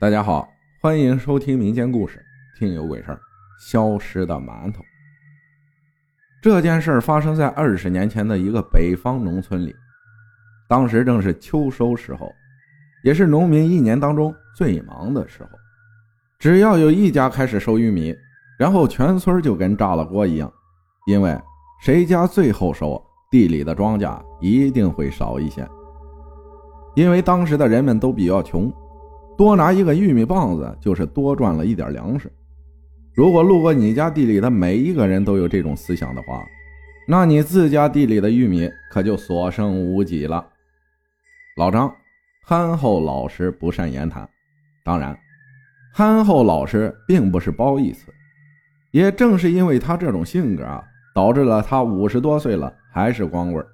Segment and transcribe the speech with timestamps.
[0.00, 0.50] 大家好，
[0.80, 2.24] 欢迎收听民间故事
[2.58, 3.16] 《听有鬼事儿》。
[3.60, 4.82] 消失的馒头。
[6.42, 9.76] 这件事发生在二十年前的一个北方农村里，
[10.66, 12.32] 当时正是秋收时候，
[13.04, 15.50] 也是农民一年当中最忙的时候。
[16.38, 18.16] 只要有一家开始收玉米，
[18.58, 20.50] 然后全村就跟炸了锅一样，
[21.08, 21.38] 因为
[21.82, 22.98] 谁家最后收，
[23.30, 25.68] 地里的庄稼一定会少一些。
[26.94, 28.72] 因为当时的人们都比较穷。
[29.40, 32.30] 多拿一个玉米棒子，就是多赚了一点粮食。
[33.14, 36.44] 如果路过你家地里的每一个人都有这种思想的话，
[37.08, 40.46] 那你自家地里的玉米可就所剩无几了。
[41.56, 41.90] 老张
[42.44, 44.28] 憨厚老实，不善言谈。
[44.84, 45.18] 当然，
[45.94, 48.12] 憨厚老实并不是褒义词。
[48.90, 50.84] 也正是因为他这种性格啊，
[51.14, 53.64] 导致了他五十多岁了还是光棍，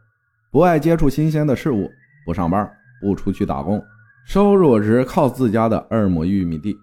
[0.53, 1.91] 不爱接触新鲜的事物，
[2.25, 3.83] 不上班，不出去打工。
[4.27, 6.77] 收入只靠自家的二亩玉米地。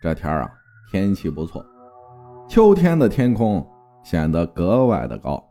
[0.00, 0.50] 这天啊，
[0.90, 1.62] 天气不错，
[2.48, 3.64] 秋天的天空
[4.02, 5.44] 显得格外的高。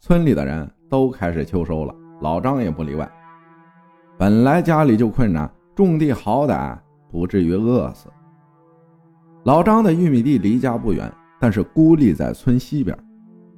[0.00, 3.06] 村里的人都开始秋收了，老张也不例外。
[4.16, 6.74] 本来家里就困难，种地好歹
[7.10, 8.08] 不至于饿死。
[9.44, 12.98] 老张的玉米地离家不远，但是孤立在村西边，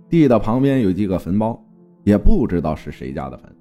[0.09, 1.65] 地的旁边有几个坟包，
[2.03, 3.57] 也不知道是谁家的坟。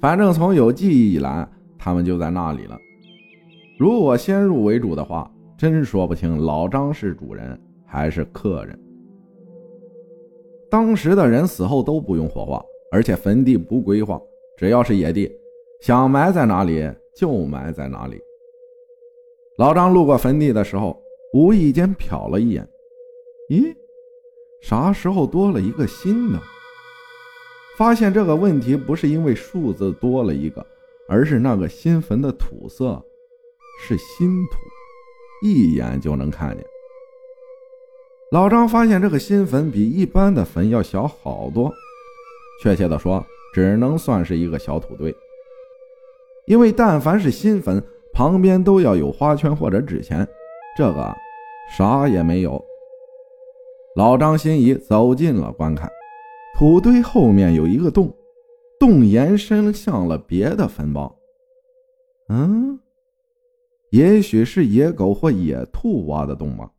[0.00, 1.46] 反正从有记忆以来。
[1.78, 2.78] 他们就在那里了。
[3.78, 8.78] 如果先入为主的话，真说不清老张是主人还是客人。
[10.70, 14.20] 当时的人死后都不用火化，而且坟地不规划，
[14.56, 15.30] 只要是野地，
[15.80, 18.18] 想埋在哪里就埋在哪里。
[19.58, 21.00] 老张路过坟地的时候，
[21.32, 22.68] 无意间瞟了一眼，
[23.50, 23.74] 咦，
[24.60, 26.38] 啥时候多了一个新的？
[27.78, 30.64] 发现这个问题不是因为数字多了一个。
[31.08, 33.02] 而是那个新坟的土色
[33.80, 34.56] 是新土，
[35.42, 36.66] 一眼就能看见。
[38.32, 41.72] 老张发现这个新坟比一般的坟要小好多，
[42.60, 43.24] 确切的说，
[43.54, 45.14] 只能算是一个小土堆。
[46.46, 50.26] 因为但凡是新坟，旁边都要有花圈或者纸钱，
[50.76, 51.14] 这个
[51.76, 52.62] 啥也没有。
[53.94, 55.90] 老张心仪走近了观看，
[56.58, 58.12] 土堆后面有一个洞。
[58.78, 61.16] 洞延伸向了别的坟包，
[62.28, 62.78] 嗯，
[63.90, 66.70] 也许是野狗或野兔挖的洞吧。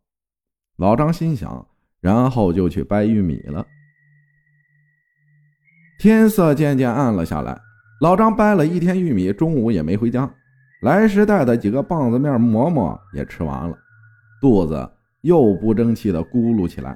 [0.77, 1.67] 老张心想，
[1.99, 3.65] 然后就去掰玉米了。
[5.99, 7.59] 天色渐渐暗了下来，
[8.01, 10.31] 老张掰了一天玉米，中午也没回家。
[10.83, 13.75] 来时带的几个棒子面馍馍也吃完了，
[14.39, 14.87] 肚子
[15.21, 16.95] 又不争气的咕噜起来。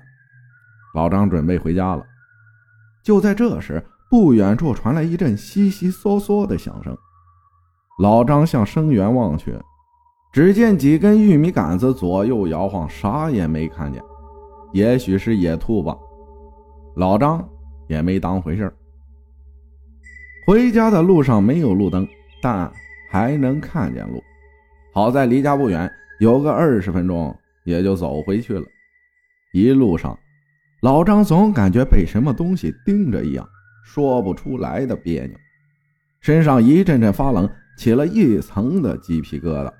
[0.93, 2.05] 老张准备回家了，
[3.03, 3.83] 就在这时。
[4.11, 6.93] 不远处传来一阵悉悉嗦嗦的响声，
[7.99, 9.57] 老张向声源望去，
[10.33, 14.03] 只见几根玉米杆子左右摇晃，啥也没看见。
[14.73, 15.97] 也许是野兔吧，
[16.97, 17.47] 老张
[17.87, 18.73] 也没当回事
[20.45, 22.05] 回家的路上没有路灯，
[22.41, 22.69] 但
[23.09, 24.21] 还能看见路。
[24.93, 25.89] 好在离家不远，
[26.19, 27.33] 有个二十分钟
[27.63, 28.65] 也就走回去了。
[29.53, 30.19] 一路上，
[30.81, 33.47] 老张总感觉被什么东西盯着一样。
[33.83, 35.35] 说不出来的别扭，
[36.19, 39.71] 身上一阵阵发冷，起了一层的鸡皮疙瘩，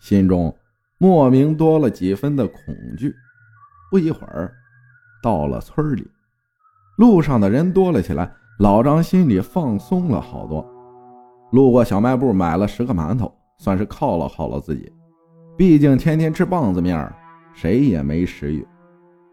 [0.00, 0.54] 心中
[0.98, 3.14] 莫名多了几分的恐惧。
[3.90, 4.52] 不一会儿，
[5.22, 6.08] 到了村里，
[6.96, 10.64] 路上的人多了起来，老张心里放松了好多。
[11.50, 14.92] 路过小卖部，买了十个馒头，算是犒劳犒劳自己。
[15.56, 17.12] 毕竟天天吃棒子面，
[17.52, 18.64] 谁也没食欲。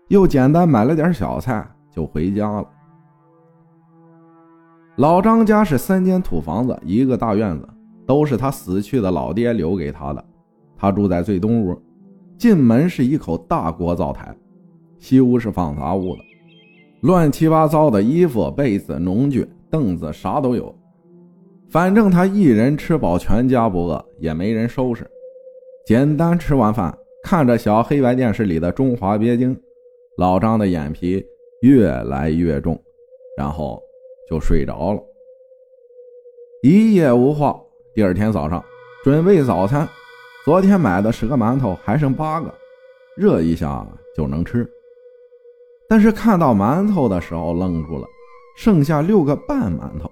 [0.08, 2.68] 又简单买了点小菜，就回家了。
[4.98, 7.70] 老张家是三间土房子，一个大院子，
[8.08, 10.26] 都是他死去的老爹留给他的。
[10.76, 11.80] 他住在最东屋，
[12.36, 14.36] 进门是一口大锅灶台，
[14.98, 16.22] 西屋是放杂物的，
[17.02, 20.74] 乱七八糟的衣服、被子、农具、凳子，啥都有。
[21.70, 25.06] 反正他一人吃饱，全家不饿，也没人收拾。
[25.86, 26.92] 简单吃完饭，
[27.22, 29.56] 看着小黑白电视里的《中华鳖精》，
[30.18, 31.24] 老张的眼皮
[31.62, 32.76] 越来越重，
[33.38, 33.80] 然后。
[34.30, 35.02] 就睡着了，
[36.62, 37.60] 一夜无话。
[37.94, 38.64] 第二天早上
[39.04, 39.88] 准备早餐，
[40.44, 42.54] 昨天买的十个馒头还剩八个，
[43.16, 43.86] 热一下
[44.16, 44.70] 就能吃。
[45.90, 48.06] 但是看到馒头的时候愣住了，
[48.58, 50.12] 剩下六个半馒头。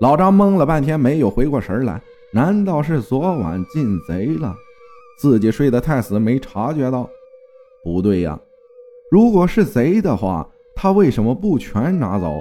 [0.00, 2.00] 老张懵了半天，没有回过神来。
[2.32, 4.54] 难道是昨晚进贼了？
[5.18, 7.08] 自己睡得太死，没察觉到？
[7.84, 8.40] 不对呀，
[9.10, 12.40] 如果是贼的话，他为什么不全拿走？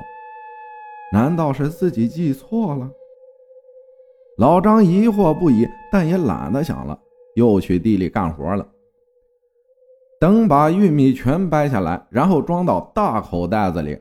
[1.12, 2.90] 难道是自己记错了？
[4.38, 6.98] 老张疑惑不已，但也懒得想了，
[7.36, 8.66] 又去地里干活了。
[10.20, 13.98] 等把玉米全掰下来，然后装到大口袋子里，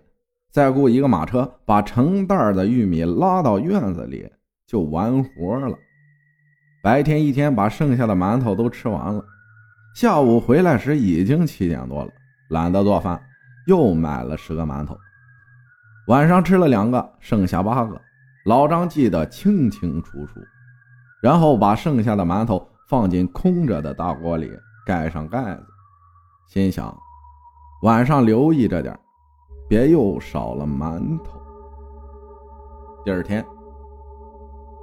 [0.51, 4.29] 再雇一个马车把成袋的玉米拉到院子里，
[4.67, 5.77] 就完活了。
[6.83, 9.25] 白天一天把剩下的馒头都吃完了，
[9.97, 12.11] 下午回来时已经七点多了，
[12.51, 13.21] 懒得做饭，
[13.67, 14.97] 又买了十个馒头。
[16.09, 18.01] 晚上吃了两个，剩下八个，
[18.47, 20.41] 老张记得清清楚楚。
[21.21, 24.51] 然后把剩下的馒头放进空着的大锅里，
[24.87, 25.63] 盖上盖子。
[26.47, 26.97] 心想，
[27.83, 28.99] 晚上留意着点，
[29.69, 31.39] 别又少了馒头。
[33.05, 33.45] 第二天，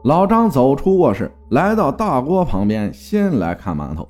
[0.03, 4.07] 老张走出卧室，来到大锅旁边，先来看馒头。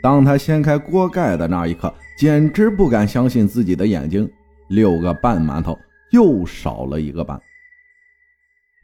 [0.00, 4.30] 当他掀开锅盖的那一刻，简直不敢相信自己的眼睛，
[4.68, 5.76] 六个半馒头
[6.10, 7.40] 又少了一个半。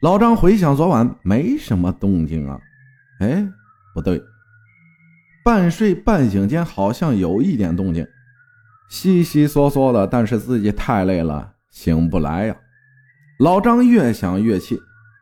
[0.01, 2.59] 老张回想昨晚没什么动静啊，
[3.19, 3.47] 哎，
[3.93, 4.21] 不对。
[5.45, 8.07] 半睡半醒间，好像有一点动静，
[8.89, 12.55] 悉悉嗦嗦的，但是自己太累了，醒不来呀。
[13.39, 14.79] 老张越想越气，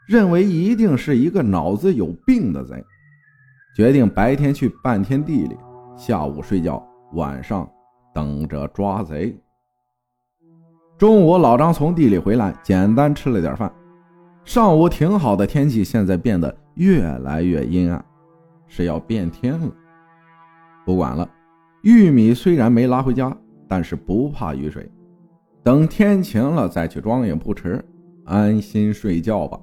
[0.08, 2.84] 认为一定是一个脑子有病的贼，
[3.76, 5.56] 决定白天去半天地里，
[5.98, 6.84] 下午睡觉，
[7.14, 7.68] 晚上
[8.14, 9.36] 等着抓贼。
[11.02, 13.74] 中午，老张从地里回来，简单吃了点饭。
[14.46, 18.06] 上午挺好的天气，现在变得越来越阴暗，
[18.68, 19.68] 是要变天了。
[20.86, 21.28] 不管了，
[21.82, 23.36] 玉米虽然没拉回家，
[23.68, 24.88] 但是不怕雨水。
[25.64, 27.84] 等天晴了再去装也不迟，
[28.26, 29.60] 安心睡觉吧。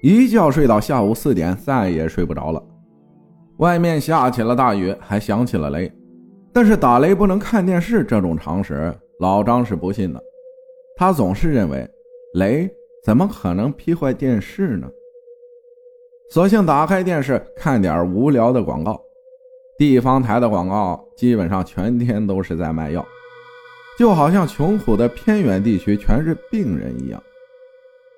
[0.00, 2.62] 一觉睡到下午四点，再也睡不着了。
[3.56, 5.92] 外面下起了大雨，还响起了雷。
[6.52, 10.22] 但是打雷不能看电视这种常识，老张是不信的。
[10.96, 11.88] 他总是认为，
[12.34, 12.68] 雷
[13.04, 14.90] 怎么可能劈坏电视呢？
[16.30, 19.00] 索性打开电视看点无聊的广告。
[19.76, 23.06] 地方台的广告基本上全天都是在卖药，
[23.98, 27.22] 就好像穷苦的偏远地区全是病人一样。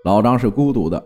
[0.04, 1.04] 老张是孤独的，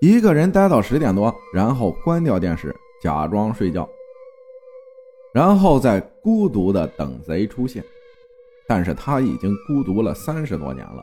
[0.00, 3.88] 一个人待到十点多，然后关掉电视，假装睡觉，
[5.32, 7.84] 然后再孤独的等贼出现。
[8.66, 11.02] 但是他已经孤独了三十多年了，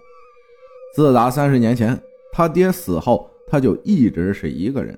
[0.95, 1.99] 自打三十年前
[2.31, 4.97] 他爹死后，他就一直是一个人，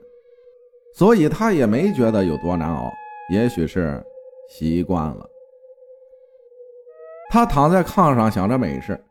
[0.93, 2.91] 所以他也没觉得有多难熬。
[3.31, 4.03] 也许是
[4.49, 5.29] 习惯了，
[7.29, 9.01] 他躺在炕上想着美事，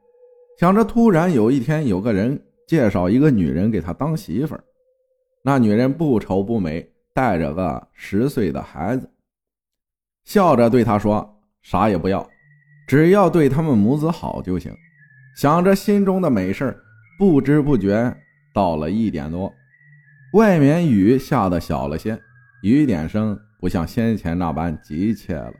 [0.58, 4.62] 想着突然有一天有个人介绍一个女人给他当媳妇儿，
[5.42, 9.10] 那女人不丑不美，带着个十岁的孩子，
[10.24, 12.28] 笑着对他说：“啥也不要，
[12.90, 14.74] 只要对他们母子好就行。”
[15.38, 16.76] 想着心中的美事，
[17.16, 18.12] 不知不觉
[18.52, 19.54] 到了一点多，
[20.32, 22.20] 外面雨下的小了些，
[22.64, 23.38] 雨点声。
[23.60, 25.52] 不像先前那般急切了。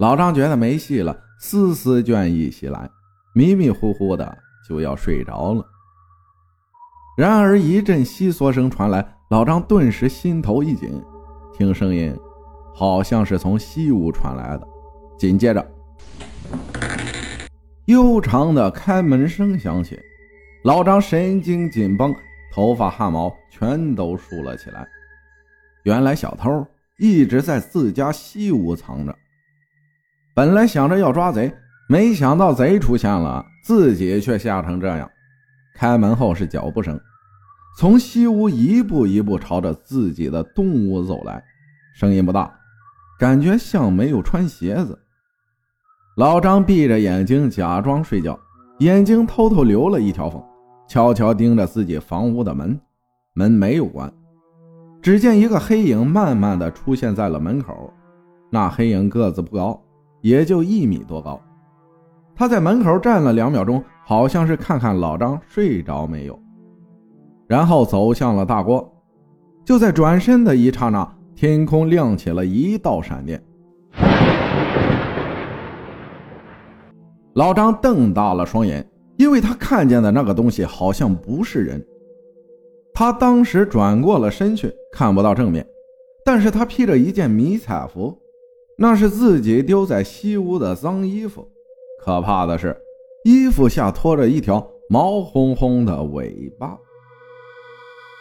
[0.00, 2.90] 老张觉得没戏了，丝丝倦意袭来，
[3.34, 4.36] 迷迷糊糊的
[4.66, 5.64] 就要睡着了。
[7.16, 11.00] 然而一阵悉嗦声传来，老张顿时心头一紧，
[11.52, 12.18] 听声音
[12.74, 14.66] 好像是从西屋传来的。
[15.18, 15.66] 紧接着，
[17.86, 19.98] 悠长的开门声响起，
[20.62, 22.14] 老张神经紧绷，
[22.52, 24.86] 头发汗毛全都竖了起来。
[25.82, 26.64] 原来小偷
[26.98, 29.16] 一直在自家西屋藏着，
[30.34, 31.52] 本来想着要抓贼，
[31.88, 35.10] 没想到贼出现了，自己却吓成这样。
[35.74, 37.00] 开门后是脚步声，
[37.76, 41.42] 从西屋一步一步朝着自己的东屋走来，
[41.96, 42.52] 声音不大，
[43.18, 44.96] 感觉像没有穿鞋子。
[46.18, 48.36] 老张闭着眼睛假装睡觉，
[48.80, 50.42] 眼睛偷偷留了一条缝，
[50.88, 52.76] 悄悄盯着自己房屋的门，
[53.34, 54.12] 门没有关。
[55.00, 57.94] 只见一个黑影慢慢的出现在了门口，
[58.50, 59.80] 那黑影个子不高，
[60.20, 61.40] 也就一米多高。
[62.34, 66.36] 他在门口站了两秒钟，好像是看看老张睡着没有，
[67.46, 68.92] 然后走向了大锅。
[69.64, 73.40] 就在转身的一刹那，天空亮起了一道闪电。
[77.38, 78.84] 老张瞪大了双眼，
[79.16, 81.80] 因为他看见的那个东西好像不是人。
[82.92, 85.64] 他当时转过了身去，看不到正面，
[86.24, 88.12] 但是他披着一件迷彩服，
[88.76, 91.48] 那是自己丢在西屋的脏衣服。
[92.04, 92.76] 可怕的是，
[93.22, 96.76] 衣服下拖着一条毛烘烘的尾巴。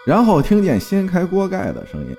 [0.06, 2.16] 然后听见掀开锅盖的声音，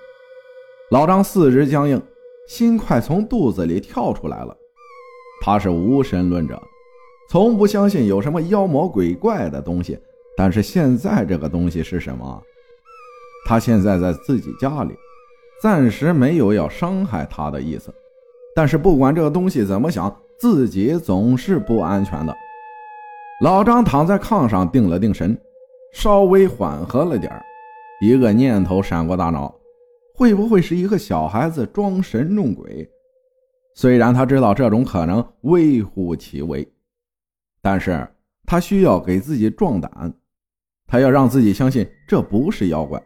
[0.91, 2.03] 老张四肢僵硬，
[2.49, 4.57] 心快从肚子里跳出来了。
[5.41, 6.61] 他是无神论者，
[7.29, 9.99] 从不相信有什么妖魔鬼怪的东西。
[10.37, 12.43] 但是现在这个东西是什么？
[13.47, 14.95] 他现在在自己家里，
[15.61, 17.93] 暂时没有要伤害他的意思。
[18.55, 22.37] 但是不管这个东西怎么想，自己总是不安全的。
[23.41, 25.37] 老张躺在炕上，定了定神，
[25.93, 27.33] 稍微缓和了点
[28.01, 29.53] 一个念头闪过大脑：
[30.15, 32.89] 会不会是一个小孩子装神弄鬼？
[33.75, 36.67] 虽然他知道这种可能微乎其微，
[37.61, 38.09] 但是
[38.47, 40.13] 他需要给自己壮胆，
[40.87, 43.03] 他要让自己相信这不是妖怪。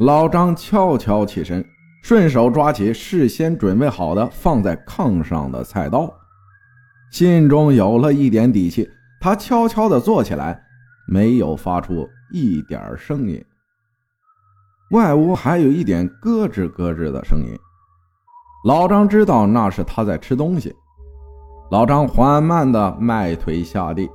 [0.00, 1.64] 老张悄悄起身。
[2.02, 6.14] 顺手抓起事先准备好的放在炕上的菜刀，
[7.10, 8.86] 心中有了一点底气。
[9.22, 10.62] 他悄悄地坐起来，
[11.08, 13.42] 没有发出一点声音。
[14.90, 17.58] 外屋还有一点咯吱咯吱的声音，
[18.66, 20.76] 老张知道那是他在吃东西。
[21.70, 24.08] 老张缓慢地迈腿下地，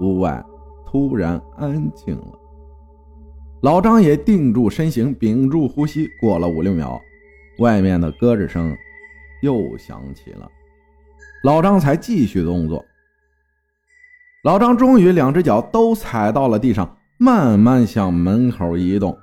[0.00, 0.42] 屋外
[0.86, 2.38] 突然安静了。
[3.62, 6.08] 老张也定住身形，屏住呼吸。
[6.20, 7.00] 过了五六秒。
[7.58, 8.74] 外面的咯吱声
[9.42, 10.48] 又响起了，
[11.44, 12.82] 老张才继续动作。
[14.42, 19.16] 老张终于两只脚都踩到了地上，慢慢向门口移动。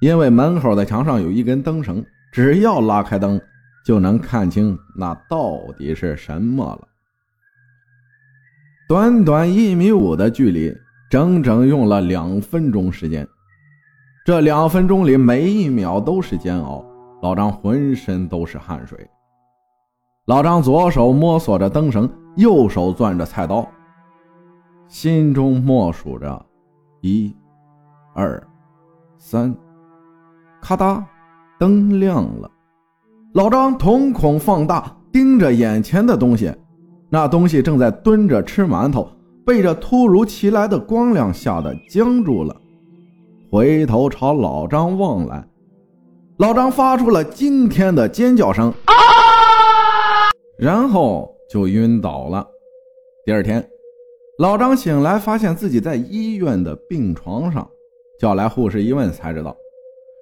[0.00, 3.40] 因为门口的墙上有一根灯绳，只要拉开灯，
[3.84, 6.88] 就能看清那到底是什么了。
[8.88, 10.74] 短短一米五的距离，
[11.10, 13.28] 整整用了两分钟时间。
[14.24, 16.82] 这两分钟里，每一秒都是煎熬。
[17.20, 18.98] 老张浑身都是汗水。
[20.24, 23.68] 老张左手摸索着灯绳，右手攥着菜刀，
[24.86, 26.46] 心中默数着：
[27.02, 27.36] 一、
[28.14, 28.42] 二、
[29.18, 29.54] 三。
[30.62, 31.04] 咔嗒，
[31.58, 32.50] 灯亮了。
[33.34, 36.50] 老张瞳孔放大，盯着眼前的东西。
[37.10, 39.08] 那东西正在蹲着吃馒头，
[39.46, 42.54] 被这突如其来的光亮吓得僵住了，
[43.50, 45.42] 回头朝老张望来。
[46.36, 48.72] 老张发出了惊天的尖叫声，
[50.58, 52.46] 然后就晕倒了。
[53.24, 53.66] 第二天，
[54.38, 57.66] 老张醒来，发现自己在医院的病床上，
[58.20, 59.56] 叫来护士一问才知道，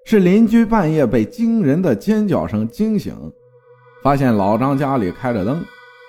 [0.04, 3.12] 是邻居半夜被惊人的尖叫声惊醒，
[4.04, 5.62] 发现老张家里开着灯，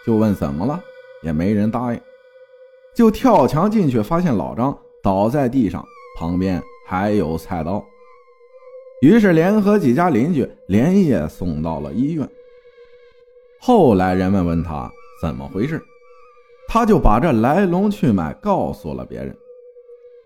[0.08, 0.82] 就问怎么了，
[1.22, 2.00] 也没人答应，
[2.96, 5.86] 就跳墙进去，发现老张倒在地上，
[6.18, 7.84] 旁边还有菜刀。
[9.02, 12.26] 于是联合几家邻居连夜送到了医院。
[13.60, 14.90] 后来人们问他
[15.22, 15.84] 怎么回事，
[16.70, 19.36] 他就把这来龙去脉告诉了别人。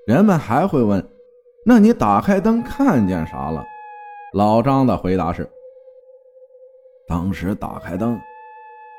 [0.06, 1.04] 人们还会问
[1.66, 3.66] ：“那你打开灯看见啥了？”
[4.34, 5.50] 老张的回答是
[7.08, 8.20] ：“当时打开灯，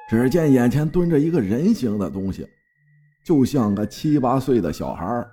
[0.08, 2.46] 只见眼前蹲着一个人形的东西，
[3.24, 5.26] 就像个七八岁的小孩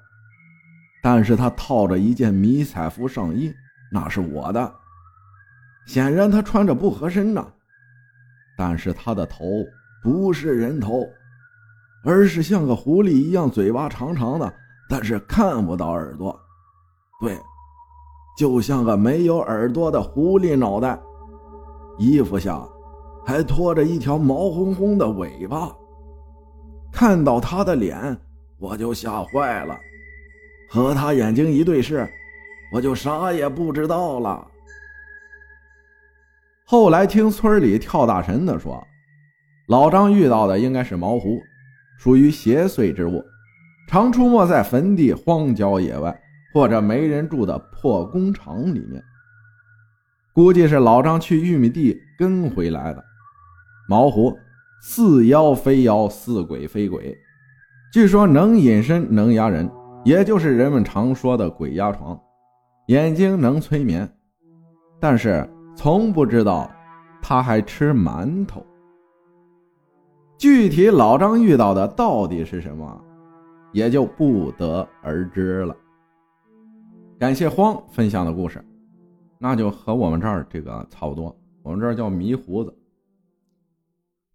[1.02, 3.54] 但是他套着一件迷彩服上衣。”
[3.92, 4.72] 那是我的，
[5.88, 7.44] 显然他穿着不合身呐。
[8.56, 9.46] 但是他的头
[10.04, 11.04] 不是人头，
[12.04, 14.54] 而是像个狐狸一样，嘴巴长长的，
[14.88, 16.40] 但是看不到耳朵。
[17.20, 17.36] 对，
[18.38, 21.00] 就像个没有耳朵的狐狸脑袋。
[21.98, 22.64] 衣服下
[23.30, 25.72] 还拖着一条毛烘烘的尾巴。
[26.92, 28.18] 看到他的脸，
[28.58, 29.80] 我就吓坏了，
[30.68, 32.10] 和他眼睛一对视。
[32.74, 34.48] 我就啥也不知道了。
[36.66, 38.84] 后来听村里跳大神的说，
[39.68, 41.40] 老张遇到的应该是毛狐，
[42.00, 43.24] 属于邪祟之物，
[43.88, 46.20] 常出没在坟地、荒郊野外
[46.52, 49.00] 或者没人住的破工厂里面。
[50.34, 53.06] 估计是老张去玉米地跟回来的。
[53.90, 54.38] 毛狐
[54.84, 57.18] 似妖非妖，似鬼非鬼，
[57.92, 59.68] 据说能隐身，能压人，
[60.06, 62.18] 也就是人们常说的鬼压床。
[62.86, 64.08] 眼睛能催眠，
[65.00, 65.44] 但是
[65.76, 66.70] 从不知道
[67.20, 68.64] 他还吃馒头。
[70.38, 73.04] 具体老张遇到的到底是什么，
[73.72, 75.76] 也就不得而知了。
[77.18, 78.64] 感谢荒分享的故事，
[79.40, 82.72] 那就和我们这儿这个差不多，我们这儿叫迷胡子。